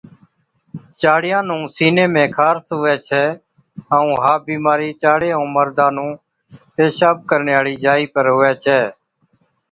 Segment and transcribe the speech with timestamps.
[1.01, 3.25] چاڙِيان نُون سِيني ۾ خارس هُوَي ڇَي
[3.95, 6.11] ائُون ها بِيمارِي چاڙي ائُون مردا نُون
[6.75, 8.79] پيشاب ڪرڻي هاڙِي جائِي پر هُوَي ڇَي